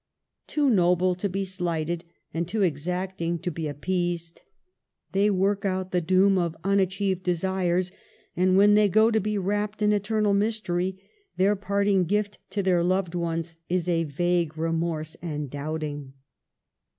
[0.47, 4.41] Too noble to be slighted, and too exacting to be appeased,
[5.11, 7.91] they work out the doom of un achieved desires;
[8.35, 10.99] and when they go to be wrapt in eternal mystery,
[11.37, 16.13] their parting gift to their loved ones is a vague remorse and doubting.